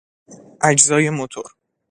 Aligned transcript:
اجزای 0.61 1.09
موتور 1.09 1.55